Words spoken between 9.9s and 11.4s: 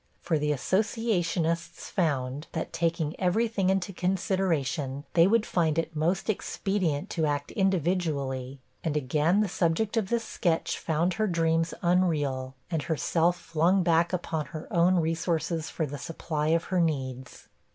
of this sketch found her